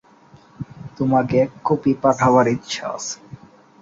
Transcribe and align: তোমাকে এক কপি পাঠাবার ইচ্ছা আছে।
তোমাকে 0.97 1.35
এক 1.43 1.51
কপি 1.67 1.91
পাঠাবার 2.03 2.45
ইচ্ছা 2.55 2.85
আছে। 2.95 3.15